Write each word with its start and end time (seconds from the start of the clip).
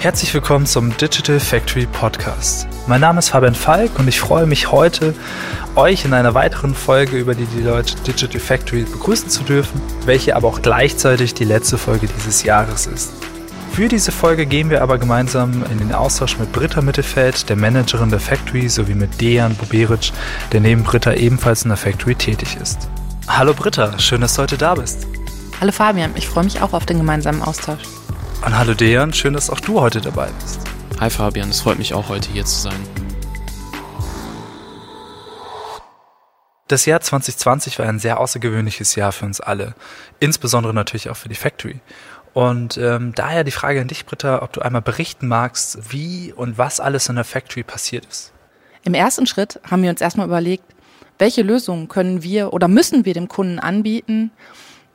Herzlich 0.00 0.32
willkommen 0.32 0.64
zum 0.64 0.96
Digital 0.96 1.40
Factory 1.40 1.84
Podcast. 1.86 2.68
Mein 2.86 3.00
Name 3.00 3.18
ist 3.18 3.30
Fabian 3.30 3.56
Falk 3.56 3.98
und 3.98 4.06
ich 4.06 4.20
freue 4.20 4.46
mich 4.46 4.70
heute, 4.70 5.12
euch 5.74 6.04
in 6.04 6.14
einer 6.14 6.34
weiteren 6.34 6.72
Folge 6.72 7.18
über 7.18 7.34
die 7.34 7.46
Deloitte 7.46 7.96
Digital 8.06 8.40
Factory 8.40 8.84
begrüßen 8.84 9.28
zu 9.28 9.42
dürfen, 9.42 9.80
welche 10.04 10.36
aber 10.36 10.46
auch 10.46 10.62
gleichzeitig 10.62 11.34
die 11.34 11.42
letzte 11.42 11.78
Folge 11.78 12.06
dieses 12.06 12.44
Jahres 12.44 12.86
ist. 12.86 13.10
Für 13.72 13.88
diese 13.88 14.12
Folge 14.12 14.46
gehen 14.46 14.70
wir 14.70 14.82
aber 14.82 14.98
gemeinsam 14.98 15.64
in 15.68 15.78
den 15.78 15.92
Austausch 15.92 16.38
mit 16.38 16.52
Britta 16.52 16.80
Mittelfeld, 16.80 17.48
der 17.48 17.56
Managerin 17.56 18.10
der 18.10 18.20
Factory, 18.20 18.68
sowie 18.68 18.94
mit 18.94 19.20
Dejan 19.20 19.56
Buberic, 19.56 20.12
der 20.52 20.60
neben 20.60 20.84
Britta 20.84 21.14
ebenfalls 21.14 21.64
in 21.64 21.70
der 21.70 21.76
Factory 21.76 22.14
tätig 22.14 22.56
ist. 22.62 22.88
Hallo 23.26 23.52
Britta, 23.52 23.98
schön, 23.98 24.20
dass 24.20 24.34
du 24.34 24.42
heute 24.42 24.58
da 24.58 24.76
bist. 24.76 25.08
Hallo 25.60 25.72
Fabian, 25.72 26.12
ich 26.14 26.28
freue 26.28 26.44
mich 26.44 26.62
auch 26.62 26.72
auf 26.72 26.86
den 26.86 26.98
gemeinsamen 26.98 27.42
Austausch. 27.42 27.82
Und 28.44 28.56
hallo 28.56 28.72
Dejan, 28.72 29.12
schön, 29.12 29.34
dass 29.34 29.50
auch 29.50 29.58
du 29.58 29.80
heute 29.80 30.00
dabei 30.00 30.30
bist. 30.40 30.60
Hi 31.00 31.10
Fabian, 31.10 31.50
es 31.50 31.60
freut 31.60 31.78
mich 31.78 31.92
auch 31.92 32.08
heute 32.08 32.30
hier 32.30 32.44
zu 32.44 32.54
sein. 32.54 32.80
Das 36.68 36.86
Jahr 36.86 37.00
2020 37.00 37.78
war 37.78 37.86
ein 37.86 37.98
sehr 37.98 38.20
außergewöhnliches 38.20 38.94
Jahr 38.94 39.10
für 39.10 39.24
uns 39.24 39.40
alle, 39.40 39.74
insbesondere 40.20 40.72
natürlich 40.72 41.10
auch 41.10 41.16
für 41.16 41.28
die 41.28 41.34
Factory. 41.34 41.80
Und 42.32 42.76
ähm, 42.78 43.12
daher 43.14 43.42
die 43.42 43.50
Frage 43.50 43.80
an 43.80 43.88
dich, 43.88 44.06
Britta, 44.06 44.42
ob 44.42 44.52
du 44.52 44.60
einmal 44.60 44.82
berichten 44.82 45.26
magst, 45.26 45.92
wie 45.92 46.32
und 46.32 46.58
was 46.58 46.78
alles 46.78 47.08
in 47.08 47.16
der 47.16 47.24
Factory 47.24 47.64
passiert 47.64 48.06
ist. 48.06 48.32
Im 48.84 48.94
ersten 48.94 49.26
Schritt 49.26 49.60
haben 49.68 49.82
wir 49.82 49.90
uns 49.90 50.00
erstmal 50.00 50.26
überlegt, 50.26 50.64
welche 51.18 51.42
Lösungen 51.42 51.88
können 51.88 52.22
wir 52.22 52.52
oder 52.52 52.68
müssen 52.68 53.04
wir 53.04 53.14
dem 53.14 53.26
Kunden 53.26 53.58
anbieten, 53.58 54.30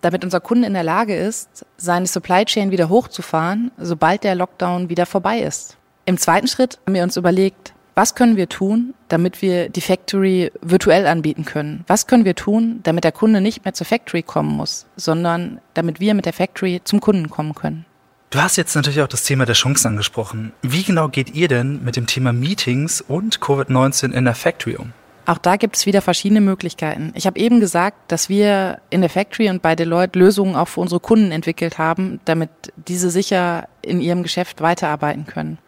damit 0.04 0.24
unser 0.24 0.40
Kunde 0.40 0.68
in 0.68 0.74
der 0.74 0.84
Lage 0.84 1.16
ist, 1.16 1.66
seine 1.78 2.08
Supply 2.08 2.46
Chain 2.46 2.72
wieder 2.72 2.90
hochzufahren, 2.90 3.72
sobald 3.78 4.24
der 4.24 4.36
Lockdown 4.36 4.90
wieder 4.90 5.06
vorbei 5.06 5.40
ist. 5.40 5.78
Im 6.06 6.18
zweiten 6.18 6.48
Schritt 6.48 6.80
haben 6.86 6.94
wir 6.94 7.04
uns 7.04 7.18
überlegt, 7.18 7.74
was 7.96 8.16
können 8.16 8.36
wir 8.36 8.50
tun, 8.50 8.96
damit 9.08 9.42
wir 9.42 9.70
die 9.70 9.82
Factory 9.82 10.52
virtuell 10.62 11.06
anbieten 11.06 11.46
können? 11.46 11.86
Was 11.88 12.08
können 12.08 12.26
wir 12.26 12.36
tun, 12.36 12.80
damit 12.84 13.04
der 13.04 13.12
Kunde 13.12 13.40
nicht 13.40 13.64
mehr 13.64 13.74
zur 13.74 13.86
Factory 13.86 14.24
kommen 14.24 14.50
muss, 14.50 14.88
sondern 14.96 15.62
damit 15.76 16.00
wir 16.00 16.16
mit 16.16 16.26
der 16.26 16.34
Factory 16.34 16.82
zum 16.84 17.00
Kunden 17.00 17.30
kommen 17.30 17.54
können? 17.56 17.86
Du 18.32 18.42
hast 18.42 18.58
jetzt 18.58 18.76
natürlich 18.76 19.02
auch 19.02 19.08
das 19.08 19.24
Thema 19.24 19.46
der 19.46 19.54
Chancen 19.54 19.90
angesprochen. 19.90 20.54
Wie 20.64 20.82
genau 20.82 21.08
geht 21.08 21.36
ihr 21.36 21.48
denn 21.48 21.84
mit 21.84 21.96
dem 21.96 22.08
Thema 22.08 22.34
Meetings 22.34 23.00
und 23.00 23.40
Covid-19 23.40 24.12
in 24.12 24.26
der 24.26 24.34
Factory 24.34 24.76
um? 24.76 24.92
Auch 25.26 25.38
da 25.38 25.56
gibt 25.56 25.78
es 25.78 25.86
wieder 25.86 26.02
verschiedene 26.02 26.42
Möglichkeiten. 26.42 27.14
Ich 27.16 27.26
habe 27.26 27.40
eben 27.40 27.62
gesagt, 27.62 28.12
dass 28.12 28.28
wir 28.28 28.80
in 28.90 29.02
der 29.02 29.10
Factory 29.10 29.50
und 29.50 29.62
bei 29.62 29.76
Deloitte 29.76 30.20
Lösungen 30.20 30.56
auch 30.56 30.68
für 30.68 30.82
unsere 30.82 31.00
Kunden 31.00 31.32
entwickelt 31.32 31.78
haben, 31.78 32.20
damit 32.26 32.50
diese 32.76 33.10
sicher 33.10 33.70
in 33.82 34.02
ihrem 34.02 34.24
Geschäft 34.24 34.62
weiterarbeiten 34.62 35.26
können. 35.26 35.60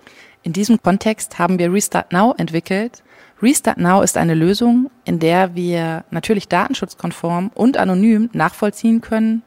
In 0.43 0.51
diesem 0.51 0.81
Kontext 0.81 1.39
haben 1.39 1.57
wir 1.57 1.71
Restart 1.71 2.11
Now 2.11 2.35
entwickelt. 2.37 3.01
Restart 3.41 3.77
Now 3.77 4.01
ist 4.01 4.17
eine 4.17 4.33
Lösung, 4.33 4.91
in 5.05 5.19
der 5.19 5.55
wir 5.55 6.03
natürlich 6.11 6.47
datenschutzkonform 6.49 7.51
und 7.53 7.77
anonym 7.77 8.29
nachvollziehen 8.33 9.01
können, 9.01 9.41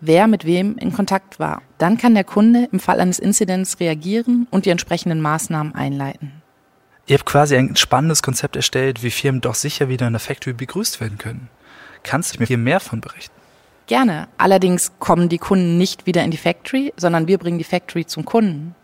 wer 0.00 0.28
mit 0.28 0.44
wem 0.44 0.78
in 0.78 0.92
Kontakt 0.92 1.40
war. 1.40 1.62
Dann 1.78 1.98
kann 1.98 2.14
der 2.14 2.24
Kunde 2.24 2.68
im 2.70 2.78
Fall 2.78 3.00
eines 3.00 3.18
Inzidents 3.18 3.80
reagieren 3.80 4.46
und 4.50 4.66
die 4.66 4.70
entsprechenden 4.70 5.20
Maßnahmen 5.20 5.74
einleiten. 5.74 6.42
Ihr 7.08 7.16
habt 7.16 7.24
quasi 7.24 7.56
ein 7.56 7.74
spannendes 7.74 8.22
Konzept 8.22 8.54
erstellt, 8.54 9.02
wie 9.02 9.10
Firmen 9.10 9.40
doch 9.40 9.54
sicher 9.54 9.88
wieder 9.88 10.06
in 10.06 10.12
der 10.12 10.20
Factory 10.20 10.52
begrüßt 10.52 11.00
werden 11.00 11.16
können. 11.16 11.48
Kannst 12.02 12.34
du 12.34 12.40
mir 12.40 12.46
hier 12.46 12.58
mehr 12.58 12.80
von 12.80 13.00
berichten? 13.00 13.34
Gerne. 13.86 14.28
Allerdings 14.36 14.92
kommen 14.98 15.30
die 15.30 15.38
Kunden 15.38 15.78
nicht 15.78 16.04
wieder 16.04 16.22
in 16.22 16.30
die 16.30 16.36
Factory, 16.36 16.92
sondern 16.98 17.26
wir 17.26 17.38
bringen 17.38 17.56
die 17.56 17.64
Factory 17.64 18.04
zum 18.04 18.26
Kunden. 18.26 18.74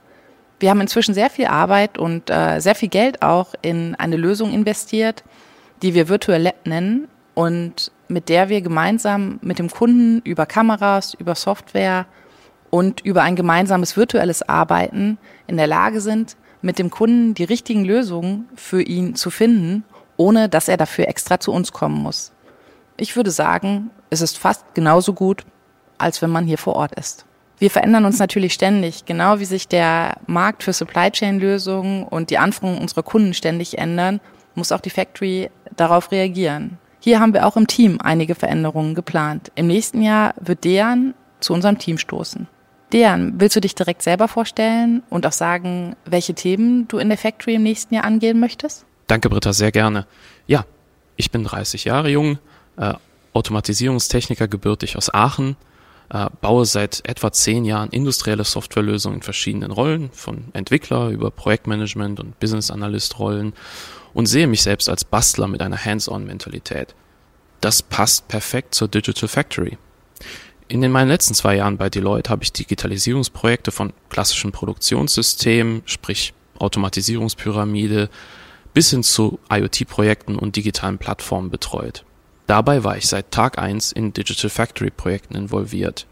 Wir 0.58 0.70
haben 0.70 0.80
inzwischen 0.80 1.12
sehr 1.12 1.28
viel 1.28 1.44
Arbeit 1.44 1.98
und 1.98 2.30
äh, 2.30 2.60
sehr 2.60 2.74
viel 2.74 2.88
Geld 2.88 3.20
auch 3.20 3.54
in 3.60 3.94
eine 3.96 4.16
Lösung 4.16 4.54
investiert, 4.54 5.22
die 5.82 5.92
wir 5.92 6.08
Virtual 6.08 6.40
Lab 6.40 6.64
nennen 6.64 7.08
und 7.34 7.92
mit 8.08 8.30
der 8.30 8.48
wir 8.48 8.62
gemeinsam 8.62 9.38
mit 9.42 9.58
dem 9.58 9.68
Kunden 9.68 10.22
über 10.22 10.46
Kameras, 10.46 11.12
über 11.12 11.34
Software 11.34 12.06
und 12.70 13.02
über 13.02 13.22
ein 13.22 13.36
gemeinsames 13.36 13.98
virtuelles 13.98 14.48
Arbeiten 14.48 15.18
in 15.46 15.58
der 15.58 15.66
Lage 15.66 16.00
sind, 16.00 16.36
mit 16.64 16.78
dem 16.78 16.88
Kunden 16.88 17.34
die 17.34 17.44
richtigen 17.44 17.84
Lösungen 17.84 18.48
für 18.56 18.80
ihn 18.80 19.14
zu 19.14 19.30
finden, 19.30 19.84
ohne 20.16 20.48
dass 20.48 20.66
er 20.66 20.78
dafür 20.78 21.08
extra 21.08 21.38
zu 21.38 21.52
uns 21.52 21.72
kommen 21.72 22.02
muss. 22.02 22.32
Ich 22.96 23.16
würde 23.16 23.30
sagen, 23.30 23.90
es 24.08 24.22
ist 24.22 24.38
fast 24.38 24.64
genauso 24.72 25.12
gut, 25.12 25.44
als 25.98 26.22
wenn 26.22 26.30
man 26.30 26.46
hier 26.46 26.56
vor 26.56 26.74
Ort 26.76 26.92
ist. 26.92 27.26
Wir 27.58 27.70
verändern 27.70 28.06
uns 28.06 28.18
natürlich 28.18 28.54
ständig, 28.54 29.04
genau 29.04 29.40
wie 29.40 29.44
sich 29.44 29.68
der 29.68 30.16
Markt 30.26 30.62
für 30.62 30.72
Supply 30.72 31.10
Chain 31.10 31.38
Lösungen 31.38 32.04
und 32.04 32.30
die 32.30 32.38
Anforderungen 32.38 32.80
unserer 32.80 33.02
Kunden 33.02 33.34
ständig 33.34 33.76
ändern, 33.76 34.20
muss 34.54 34.72
auch 34.72 34.80
die 34.80 34.90
Factory 34.90 35.50
darauf 35.76 36.12
reagieren. 36.12 36.78
Hier 36.98 37.20
haben 37.20 37.34
wir 37.34 37.46
auch 37.46 37.58
im 37.58 37.66
Team 37.66 37.98
einige 38.02 38.34
Veränderungen 38.34 38.94
geplant. 38.94 39.52
Im 39.54 39.66
nächsten 39.66 40.00
Jahr 40.00 40.32
wird 40.40 40.64
Dejan 40.64 41.12
zu 41.40 41.52
unserem 41.52 41.78
Team 41.78 41.98
stoßen. 41.98 42.48
Dejan, 42.94 43.40
willst 43.40 43.56
du 43.56 43.60
dich 43.60 43.74
direkt 43.74 44.02
selber 44.02 44.28
vorstellen 44.28 45.02
und 45.10 45.26
auch 45.26 45.32
sagen, 45.32 45.96
welche 46.04 46.32
Themen 46.32 46.86
du 46.86 46.98
in 46.98 47.08
der 47.08 47.18
Factory 47.18 47.56
im 47.56 47.64
nächsten 47.64 47.92
Jahr 47.92 48.04
angehen 48.04 48.38
möchtest? 48.38 48.86
Danke, 49.08 49.28
Britta, 49.28 49.52
sehr 49.52 49.72
gerne. 49.72 50.06
Ja, 50.46 50.64
ich 51.16 51.32
bin 51.32 51.42
30 51.42 51.84
Jahre 51.84 52.08
jung, 52.08 52.38
äh, 52.76 52.94
Automatisierungstechniker 53.32 54.46
gebürtig 54.46 54.96
aus 54.96 55.12
Aachen, 55.12 55.56
äh, 56.08 56.26
baue 56.40 56.66
seit 56.66 57.02
etwa 57.08 57.32
zehn 57.32 57.64
Jahren 57.64 57.90
industrielle 57.90 58.44
Softwarelösungen 58.44 59.18
in 59.18 59.22
verschiedenen 59.22 59.72
Rollen, 59.72 60.10
von 60.12 60.44
Entwickler 60.52 61.08
über 61.08 61.32
Projektmanagement 61.32 62.20
und 62.20 62.38
Business 62.38 62.70
Analyst 62.70 63.18
Rollen 63.18 63.54
und 64.12 64.26
sehe 64.26 64.46
mich 64.46 64.62
selbst 64.62 64.88
als 64.88 65.04
Bastler 65.04 65.48
mit 65.48 65.62
einer 65.62 65.84
Hands-on-Mentalität. 65.84 66.94
Das 67.60 67.82
passt 67.82 68.28
perfekt 68.28 68.72
zur 68.72 68.86
Digital 68.86 69.28
Factory. 69.28 69.78
In 70.66 70.80
den 70.80 70.92
meinen 70.92 71.08
letzten 71.08 71.34
zwei 71.34 71.56
Jahren 71.56 71.76
bei 71.76 71.90
Deloitte 71.90 72.30
habe 72.30 72.42
ich 72.42 72.52
Digitalisierungsprojekte 72.52 73.70
von 73.70 73.92
klassischen 74.08 74.50
Produktionssystemen, 74.50 75.82
sprich 75.84 76.32
Automatisierungspyramide, 76.58 78.08
bis 78.72 78.90
hin 78.90 79.02
zu 79.02 79.38
IoT-Projekten 79.50 80.36
und 80.36 80.56
digitalen 80.56 80.98
Plattformen 80.98 81.50
betreut. 81.50 82.04
Dabei 82.46 82.82
war 82.82 82.96
ich 82.96 83.06
seit 83.06 83.30
Tag 83.30 83.58
eins 83.58 83.92
in 83.92 84.12
Digital 84.12 84.50
Factory 84.50 84.90
Projekten 84.90 85.36
involviert. 85.36 86.06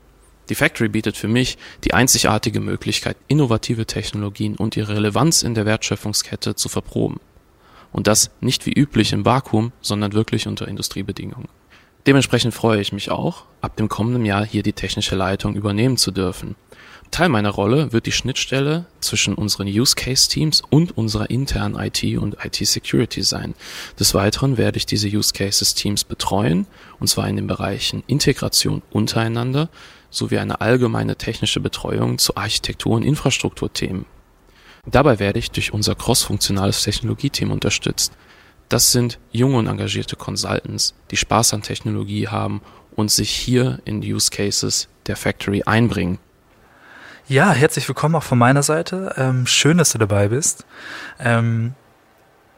Die 0.48 0.54
Factory 0.54 0.88
bietet 0.88 1.16
für 1.16 1.28
mich 1.28 1.56
die 1.84 1.94
einzigartige 1.94 2.60
Möglichkeit, 2.60 3.16
innovative 3.28 3.86
Technologien 3.86 4.56
und 4.56 4.76
ihre 4.76 4.96
Relevanz 4.96 5.42
in 5.42 5.54
der 5.54 5.66
Wertschöpfungskette 5.66 6.54
zu 6.56 6.68
verproben. 6.68 7.20
Und 7.90 8.06
das 8.06 8.30
nicht 8.40 8.66
wie 8.66 8.72
üblich 8.72 9.12
im 9.12 9.24
Vakuum, 9.24 9.72
sondern 9.80 10.12
wirklich 10.12 10.46
unter 10.46 10.68
Industriebedingungen. 10.68 11.48
Dementsprechend 12.06 12.52
freue 12.52 12.80
ich 12.80 12.92
mich 12.92 13.10
auch, 13.10 13.44
ab 13.60 13.76
dem 13.76 13.88
kommenden 13.88 14.24
Jahr 14.24 14.44
hier 14.44 14.64
die 14.64 14.72
technische 14.72 15.14
Leitung 15.14 15.54
übernehmen 15.54 15.96
zu 15.96 16.10
dürfen. 16.10 16.56
Teil 17.12 17.28
meiner 17.28 17.50
Rolle 17.50 17.92
wird 17.92 18.06
die 18.06 18.12
Schnittstelle 18.12 18.86
zwischen 19.00 19.34
unseren 19.34 19.68
Use 19.68 19.94
Case 19.94 20.28
Teams 20.30 20.62
und 20.70 20.96
unserer 20.96 21.28
internen 21.28 21.78
IT 21.78 22.02
und 22.18 22.38
IT 22.42 22.56
Security 22.56 23.22
sein. 23.22 23.54
Des 24.00 24.14
Weiteren 24.14 24.56
werde 24.56 24.78
ich 24.78 24.86
diese 24.86 25.08
Use 25.08 25.32
Cases 25.34 25.74
Teams 25.74 26.04
betreuen, 26.04 26.66
und 26.98 27.08
zwar 27.08 27.28
in 27.28 27.36
den 27.36 27.46
Bereichen 27.46 28.02
Integration 28.06 28.82
untereinander 28.90 29.68
sowie 30.08 30.38
eine 30.38 30.60
allgemeine 30.60 31.16
technische 31.16 31.60
Betreuung 31.60 32.18
zu 32.18 32.36
Architektur- 32.36 32.96
und 32.96 33.02
Infrastrukturthemen. 33.02 34.06
Dabei 34.86 35.18
werde 35.18 35.38
ich 35.38 35.50
durch 35.50 35.72
unser 35.72 35.94
crossfunktionales 35.94 36.82
Technologieteam 36.82 37.50
unterstützt. 37.50 38.12
Das 38.72 38.90
sind 38.90 39.18
junge 39.32 39.58
und 39.58 39.66
engagierte 39.66 40.16
Consultants, 40.16 40.94
die 41.10 41.18
Spaß 41.18 41.52
an 41.52 41.60
Technologie 41.60 42.28
haben 42.28 42.62
und 42.96 43.10
sich 43.10 43.28
hier 43.28 43.80
in 43.84 44.00
die 44.00 44.14
Use 44.14 44.30
Cases 44.30 44.88
der 45.08 45.16
Factory 45.16 45.62
einbringen. 45.66 46.18
Ja, 47.28 47.52
herzlich 47.52 47.86
willkommen 47.86 48.14
auch 48.14 48.22
von 48.22 48.38
meiner 48.38 48.62
Seite. 48.62 49.12
Ähm, 49.18 49.46
schön, 49.46 49.76
dass 49.76 49.92
du 49.92 49.98
dabei 49.98 50.28
bist. 50.28 50.64
Ähm, 51.20 51.74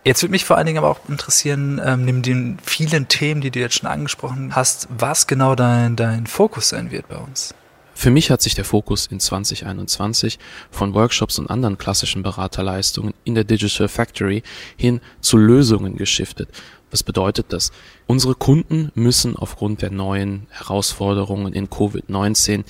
jetzt 0.05 0.22
würde 0.22 0.31
mich 0.31 0.44
vor 0.44 0.56
allen 0.56 0.66
Dingen 0.66 0.78
aber 0.78 0.88
auch 0.88 1.00
interessieren, 1.08 1.82
ähm, 1.84 2.05
neben 2.05 2.22
den 2.22 2.58
vielen 2.62 3.08
Themen, 3.08 3.40
die 3.40 3.50
du 3.50 3.58
jetzt 3.58 3.81
schon 3.81 3.90
angesprochen 3.90 4.55
hast, 4.55 4.87
was 4.96 5.26
genau 5.26 5.56
dein, 5.56 5.96
dein 5.96 6.28
Fokus 6.28 6.69
sein 6.69 6.93
wird 6.93 7.08
bei 7.08 7.16
uns. 7.16 7.56
Für 7.94 8.11
mich 8.11 8.31
hat 8.31 8.43
sich 8.43 8.55
der 8.55 8.64
Fokus 8.64 9.06
in 9.06 9.20
2021 9.20 10.38
von 10.70 10.94
Workshops 10.94 11.38
und 11.38 11.49
anderen 11.49 11.79
klassischen 11.79 12.23
Beraterleistungen 12.23 13.14
in 13.25 13.35
der 13.35 13.44
Digital 13.44 13.88
Factory 13.88 14.43
hin 14.76 15.00
zu 15.20 15.37
Lösungen 15.37 15.96
geschiftet. 15.96 16.49
Was 16.91 17.02
bedeutet 17.02 17.46
das? 17.52 17.73
Unsere 18.06 18.35
Kunden 18.35 18.91
müssen 18.94 19.37
aufgrund 19.37 19.82
der 19.82 19.91
neuen 19.91 20.46
Herausforderungen 20.50 21.52
in 21.52 21.69
Covid-19 21.69 22.64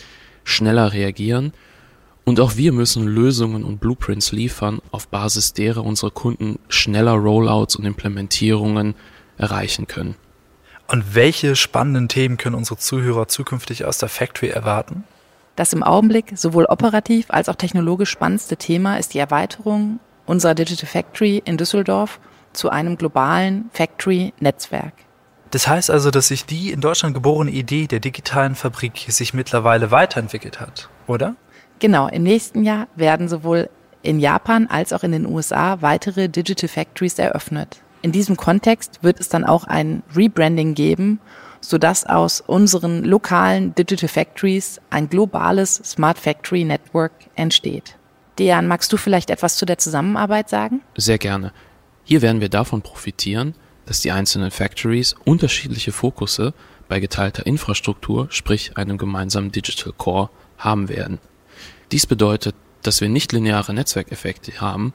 schneller 0.45 0.93
reagieren 0.93 1.53
und 2.25 2.41
auch 2.41 2.57
wir 2.57 2.73
müssen 2.73 3.07
Lösungen 3.07 3.65
und 3.65 3.81
Blueprints 3.81 4.33
liefern, 4.33 4.81
auf 4.91 5.09
Basis 5.09 5.53
derer 5.53 5.85
unsere 5.85 6.11
Kunden 6.11 6.59
schneller 6.69 7.13
Rollouts 7.13 7.77
und 7.77 7.85
Implementierungen 7.85 8.95
erreichen 9.37 9.87
können. 9.87 10.17
Und 10.87 11.15
welche 11.15 11.57
spannenden 11.57 12.09
Themen 12.09 12.37
können 12.37 12.57
unsere 12.57 12.79
Zuhörer 12.79 13.29
zukünftig 13.29 13.85
aus 13.85 13.99
der 13.99 14.09
Factory 14.09 14.49
erwarten? 14.49 15.05
Das 15.57 15.73
im 15.73 15.83
Augenblick 15.83 16.33
sowohl 16.35 16.65
operativ 16.65 17.27
als 17.29 17.49
auch 17.49 17.55
technologisch 17.55 18.11
spannendste 18.11 18.57
Thema 18.57 18.99
ist 18.99 19.15
die 19.15 19.19
Erweiterung 19.19 20.01
unserer 20.27 20.55
Digital 20.55 20.89
Factory 20.89 21.43
in 21.45 21.57
Düsseldorf 21.57 22.19
zu 22.53 22.71
einem 22.71 22.97
globalen 22.97 23.71
Factory-Netzwerk. 23.73 24.93
Das 25.51 25.69
heißt 25.69 25.91
also, 25.91 26.11
dass 26.11 26.29
sich 26.29 26.47
die 26.47 26.73
in 26.73 26.81
Deutschland 26.81 27.15
geborene 27.15 27.51
Idee 27.51 27.87
der 27.87 28.01
digitalen 28.01 28.57
Fabrik 28.57 29.07
sich 29.09 29.35
mittlerweile 29.35 29.91
weiterentwickelt 29.91 30.61
hat, 30.61 30.89
oder? 31.07 31.37
Genau, 31.79 32.09
im 32.09 32.25
nächsten 32.25 32.65
Jahr 32.65 32.89
werden 32.97 33.29
sowohl 33.29 33.69
in 34.03 34.19
Japan 34.19 34.67
als 34.69 34.93
auch 34.93 35.05
in 35.05 35.13
den 35.13 35.27
USA 35.27 35.81
weitere 35.81 36.29
Digital 36.29 36.69
Factories 36.69 37.19
eröffnet. 37.19 37.83
In 38.03 38.13
diesem 38.13 38.37
Kontext 38.37 38.99
wird 39.03 39.21
es 39.21 39.29
dann 39.29 39.45
auch 39.45 39.65
ein 39.65 40.03
Rebranding 40.15 40.75
geben, 40.75 41.21
sodass 41.69 42.05
aus 42.05 42.41
unseren 42.41 43.05
lokalen 43.05 43.75
Digital 43.75 44.09
Factories 44.09 44.81
ein 44.91 45.09
globales 45.09 45.77
Smart 45.77 46.19
Factory 46.19 46.65
Network 46.65 47.13
entsteht. 47.35 47.97
Dejan, 48.39 48.67
magst 48.67 48.93
du 48.93 48.97
vielleicht 48.97 49.31
etwas 49.31 49.57
zu 49.57 49.65
der 49.65 49.79
Zusammenarbeit 49.79 50.49
sagen? 50.49 50.83
Sehr 50.97 51.19
gerne. 51.19 51.53
Hier 52.05 52.21
werden 52.21 52.41
wir 52.41 52.49
davon 52.49 52.83
profitieren, 52.83 53.55
dass 53.87 54.01
die 54.01 54.13
einzelnen 54.13 54.51
Factories 54.51 55.15
unterschiedliche 55.25 55.93
Fokusse 55.93 56.53
bei 56.89 57.01
geteilter 57.01 57.47
Infrastruktur, 57.47 58.27
sprich 58.31 58.77
einem 58.77 58.99
gemeinsamen 58.99 59.53
Digital 59.53 59.93
Core, 59.97 60.31
haben 60.59 60.89
werden. 60.89 61.19
Dies 61.93 62.07
bedeutet, 62.07 62.55
dass 62.83 63.01
wir 63.01 63.09
nicht 63.09 63.33
lineare 63.33 63.73
Netzwerkeffekte 63.73 64.61
haben, 64.61 64.93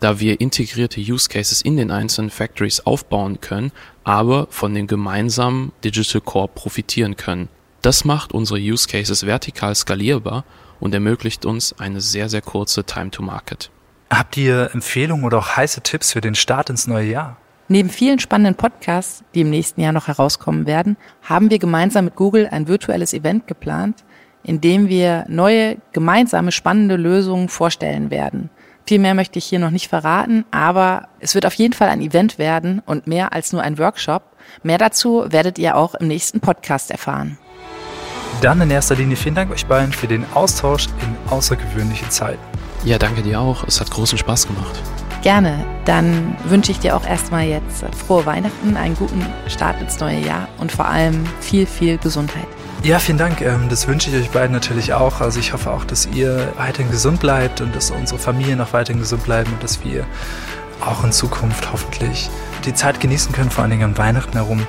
da 0.00 0.18
wir 0.18 0.40
integrierte 0.40 1.00
Use 1.00 1.28
Cases 1.28 1.62
in 1.62 1.76
den 1.76 1.90
einzelnen 1.90 2.30
Factories 2.30 2.80
aufbauen 2.80 3.40
können, 3.40 3.70
aber 4.02 4.46
von 4.50 4.74
dem 4.74 4.86
gemeinsamen 4.86 5.72
Digital 5.84 6.20
Core 6.22 6.48
profitieren 6.48 7.16
können. 7.16 7.48
Das 7.82 8.04
macht 8.04 8.32
unsere 8.32 8.58
Use 8.58 8.88
Cases 8.88 9.24
vertikal 9.24 9.74
skalierbar 9.74 10.44
und 10.80 10.94
ermöglicht 10.94 11.44
uns 11.44 11.78
eine 11.78 12.00
sehr, 12.00 12.28
sehr 12.28 12.42
kurze 12.42 12.84
Time 12.84 13.10
to 13.10 13.22
Market. 13.22 13.70
Habt 14.10 14.36
ihr 14.36 14.70
Empfehlungen 14.74 15.24
oder 15.24 15.38
auch 15.38 15.56
heiße 15.56 15.82
Tipps 15.82 16.12
für 16.12 16.20
den 16.20 16.34
Start 16.34 16.68
ins 16.68 16.86
neue 16.86 17.10
Jahr? 17.10 17.36
Neben 17.68 17.88
vielen 17.88 18.18
spannenden 18.18 18.56
Podcasts, 18.56 19.22
die 19.34 19.42
im 19.42 19.50
nächsten 19.50 19.80
Jahr 19.80 19.92
noch 19.92 20.08
herauskommen 20.08 20.66
werden, 20.66 20.96
haben 21.22 21.50
wir 21.50 21.60
gemeinsam 21.60 22.06
mit 22.06 22.16
Google 22.16 22.48
ein 22.50 22.66
virtuelles 22.66 23.14
Event 23.14 23.46
geplant, 23.46 24.04
in 24.42 24.60
dem 24.60 24.88
wir 24.88 25.24
neue, 25.28 25.76
gemeinsame, 25.92 26.50
spannende 26.50 26.96
Lösungen 26.96 27.48
vorstellen 27.48 28.10
werden. 28.10 28.50
Viel 28.86 28.98
mehr 28.98 29.14
möchte 29.14 29.38
ich 29.38 29.44
hier 29.44 29.58
noch 29.58 29.70
nicht 29.70 29.88
verraten, 29.88 30.44
aber 30.50 31.08
es 31.20 31.34
wird 31.34 31.46
auf 31.46 31.54
jeden 31.54 31.74
Fall 31.74 31.88
ein 31.88 32.00
Event 32.00 32.38
werden 32.38 32.82
und 32.86 33.06
mehr 33.06 33.32
als 33.32 33.52
nur 33.52 33.62
ein 33.62 33.78
Workshop. 33.78 34.22
Mehr 34.62 34.78
dazu 34.78 35.24
werdet 35.28 35.58
ihr 35.58 35.76
auch 35.76 35.94
im 35.94 36.08
nächsten 36.08 36.40
Podcast 36.40 36.90
erfahren. 36.90 37.38
Dann 38.42 38.60
in 38.60 38.70
erster 38.70 38.96
Linie 38.96 39.16
vielen 39.16 39.34
Dank 39.34 39.50
euch 39.50 39.66
beiden 39.66 39.92
für 39.92 40.06
den 40.06 40.24
Austausch 40.34 40.86
in 40.86 41.30
außergewöhnlichen 41.30 42.10
Zeiten. 42.10 42.40
Ja, 42.84 42.98
danke 42.98 43.22
dir 43.22 43.40
auch. 43.40 43.64
Es 43.64 43.80
hat 43.80 43.90
großen 43.90 44.16
Spaß 44.16 44.46
gemacht. 44.46 44.80
Gerne. 45.22 45.66
Dann 45.84 46.34
wünsche 46.44 46.72
ich 46.72 46.78
dir 46.78 46.96
auch 46.96 47.06
erstmal 47.06 47.44
jetzt 47.44 47.84
frohe 47.94 48.24
Weihnachten, 48.24 48.76
einen 48.76 48.96
guten 48.96 49.26
Start 49.48 49.80
ins 49.80 50.00
neue 50.00 50.20
Jahr 50.20 50.48
und 50.58 50.72
vor 50.72 50.86
allem 50.86 51.26
viel, 51.40 51.66
viel 51.66 51.98
Gesundheit. 51.98 52.46
Ja, 52.82 52.98
vielen 52.98 53.18
Dank. 53.18 53.42
Ähm, 53.42 53.68
das 53.68 53.86
wünsche 53.88 54.08
ich 54.08 54.16
euch 54.16 54.30
beiden 54.30 54.52
natürlich 54.52 54.94
auch. 54.94 55.20
Also 55.20 55.38
ich 55.38 55.52
hoffe 55.52 55.70
auch, 55.70 55.84
dass 55.84 56.06
ihr 56.06 56.50
weiterhin 56.56 56.90
gesund 56.90 57.20
bleibt 57.20 57.60
und 57.60 57.76
dass 57.76 57.90
unsere 57.90 58.18
Familien 58.18 58.58
auch 58.62 58.72
weiterhin 58.72 59.00
gesund 59.00 59.22
bleiben 59.24 59.52
und 59.52 59.62
dass 59.62 59.84
wir 59.84 60.06
auch 60.80 61.04
in 61.04 61.12
Zukunft 61.12 61.70
hoffentlich 61.72 62.30
die 62.64 62.72
Zeit 62.72 62.98
genießen 62.98 63.32
können, 63.32 63.50
vor 63.50 63.62
allen 63.62 63.70
Dingen 63.70 63.84
an 63.84 63.98
Weihnachten 63.98 64.32
herum. 64.32 64.66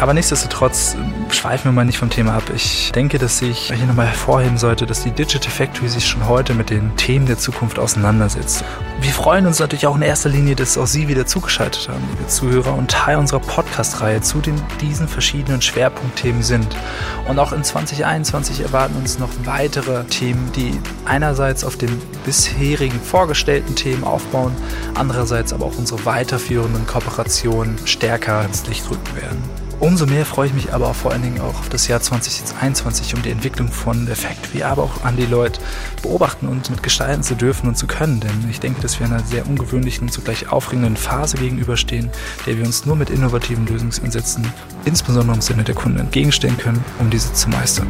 Aber 0.00 0.12
nichtsdestotrotz 0.12 0.96
schweifen 1.30 1.66
wir 1.66 1.72
mal 1.72 1.84
nicht 1.84 1.98
vom 1.98 2.10
Thema 2.10 2.34
ab. 2.34 2.42
Ich 2.54 2.90
denke, 2.92 3.18
dass 3.18 3.40
ich 3.42 3.72
hier 3.72 3.86
nochmal 3.86 4.06
hervorheben 4.06 4.58
sollte, 4.58 4.86
dass 4.86 5.04
die 5.04 5.12
Digital 5.12 5.50
Factory 5.50 5.88
sich 5.88 6.06
schon 6.06 6.28
heute 6.28 6.52
mit 6.54 6.70
den 6.70 6.96
Themen 6.96 7.26
der 7.26 7.38
Zukunft 7.38 7.78
auseinandersetzt. 7.78 8.64
Wir 9.00 9.12
freuen 9.12 9.46
uns 9.46 9.60
natürlich 9.60 9.86
auch 9.86 9.94
in 9.96 10.02
erster 10.02 10.28
Linie, 10.28 10.56
dass 10.56 10.76
auch 10.76 10.86
Sie 10.86 11.06
wieder 11.06 11.26
zugeschaltet 11.26 11.88
haben, 11.88 12.02
liebe 12.10 12.26
Zuhörer, 12.26 12.74
und 12.74 12.90
Teil 12.90 13.18
unserer 13.18 13.40
Podcast-Reihe 13.40 14.20
zu 14.20 14.40
den, 14.40 14.60
diesen 14.80 15.06
verschiedenen 15.06 15.62
Schwerpunktthemen 15.62 16.42
sind. 16.42 16.66
Und 17.28 17.38
auch 17.38 17.52
in 17.52 17.62
2021 17.62 18.60
erwarten 18.60 18.96
uns 18.96 19.18
noch 19.18 19.30
weitere 19.44 20.04
Themen, 20.04 20.50
die 20.56 20.78
einerseits 21.04 21.64
auf 21.64 21.76
den 21.76 22.00
bisherigen 22.24 23.00
vorgestellten 23.00 23.76
Themen 23.76 24.04
aufbauen, 24.04 24.54
andererseits 24.94 25.52
aber 25.52 25.66
auch 25.66 25.78
unsere 25.78 26.04
weiterführenden 26.04 26.86
Kooperationen 26.86 27.78
stärker 27.84 28.44
ins 28.44 28.66
Licht 28.66 28.90
rücken 28.90 29.16
werden. 29.16 29.64
Umso 29.80 30.06
mehr 30.06 30.24
freue 30.24 30.46
ich 30.46 30.54
mich 30.54 30.72
aber 30.72 30.88
auch 30.88 30.94
vor 30.94 31.12
allen 31.12 31.22
Dingen 31.22 31.40
auch 31.40 31.58
auf 31.58 31.68
das 31.68 31.88
Jahr 31.88 32.00
2021, 32.00 33.14
um 33.14 33.22
die 33.22 33.30
Entwicklung 33.30 33.68
von 33.68 34.06
der 34.06 34.16
Factory, 34.16 34.62
aber 34.62 34.84
auch 34.84 35.04
an 35.04 35.16
die 35.16 35.26
Leute 35.26 35.60
beobachten 36.02 36.48
und 36.48 36.70
mitgestalten 36.70 37.22
zu 37.22 37.34
dürfen 37.34 37.68
und 37.68 37.76
zu 37.76 37.86
können. 37.86 38.20
Denn 38.20 38.48
ich 38.50 38.60
denke, 38.60 38.80
dass 38.80 38.98
wir 38.98 39.06
einer 39.06 39.20
sehr 39.20 39.46
ungewöhnlichen 39.46 40.08
und 40.08 40.12
zugleich 40.12 40.50
aufregenden 40.50 40.96
Phase 40.96 41.36
gegenüberstehen, 41.36 42.10
der 42.46 42.56
wir 42.56 42.64
uns 42.64 42.86
nur 42.86 42.96
mit 42.96 43.10
innovativen 43.10 43.66
Lösungsansätzen, 43.66 44.46
insbesondere 44.84 45.36
im 45.36 45.42
Sinne 45.42 45.64
der 45.64 45.74
Kunden, 45.74 45.98
entgegenstellen 45.98 46.56
können, 46.56 46.84
um 46.98 47.10
diese 47.10 47.32
zu 47.32 47.48
meistern. 47.50 47.88